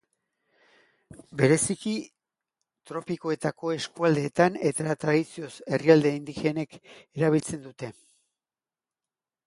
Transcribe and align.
Bereziki, 1.41 1.91
tropikoetako 2.91 3.73
eskualdeetan 3.75 4.57
eta 4.73 4.97
tradizioz 5.05 5.53
herrialde 5.75 6.17
indigenek 6.23 6.77
erabiltzen 6.81 7.67
dute. 7.69 7.93